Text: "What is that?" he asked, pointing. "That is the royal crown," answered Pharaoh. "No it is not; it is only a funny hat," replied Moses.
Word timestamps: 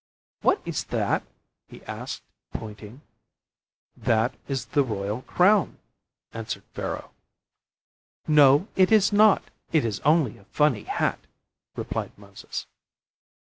"What 0.41 0.63
is 0.65 0.85
that?" 0.85 1.21
he 1.67 1.83
asked, 1.83 2.23
pointing. 2.53 3.03
"That 3.95 4.33
is 4.47 4.65
the 4.65 4.81
royal 4.83 5.21
crown," 5.21 5.77
answered 6.33 6.63
Pharaoh. 6.73 7.11
"No 8.27 8.67
it 8.75 8.91
is 8.91 9.13
not; 9.13 9.51
it 9.71 9.85
is 9.85 9.99
only 9.99 10.39
a 10.39 10.45
funny 10.45 10.85
hat," 10.85 11.19
replied 11.75 12.17
Moses. 12.17 12.65